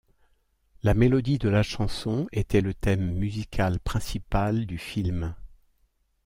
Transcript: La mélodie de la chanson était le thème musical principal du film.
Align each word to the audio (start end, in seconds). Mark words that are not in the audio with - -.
La 0.81 0.95
mélodie 0.95 1.37
de 1.37 1.47
la 1.47 1.61
chanson 1.61 2.25
était 2.31 2.61
le 2.61 2.73
thème 2.73 3.13
musical 3.13 3.79
principal 3.79 4.65
du 4.65 4.79
film. 4.79 5.35